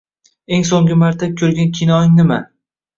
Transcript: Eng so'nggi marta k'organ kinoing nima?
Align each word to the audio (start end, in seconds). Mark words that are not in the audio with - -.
Eng 0.57 0.65
so'nggi 0.69 0.97
marta 1.03 1.29
k'organ 1.37 1.73
kinoing 1.81 2.21
nima? 2.21 2.45